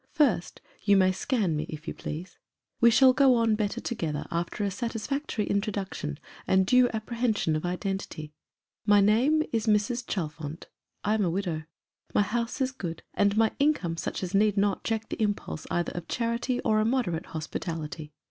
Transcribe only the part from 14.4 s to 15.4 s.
not check the